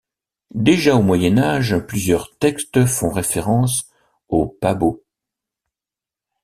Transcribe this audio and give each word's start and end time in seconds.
Déjà 0.55 0.95
au 0.95 1.03
Moyen 1.03 1.37
Âge, 1.37 1.77
plusieurs 1.77 2.35
textes 2.39 2.87
font 2.87 3.11
référence 3.11 3.91
aux 4.29 4.47
Pabot. 4.47 5.03